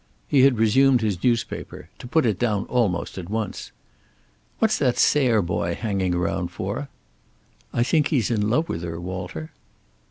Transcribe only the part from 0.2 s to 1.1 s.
He had resumed